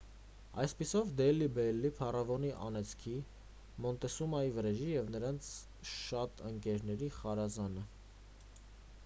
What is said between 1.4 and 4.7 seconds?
բելլիի փարավոնի անեծքի մոնտեսումայի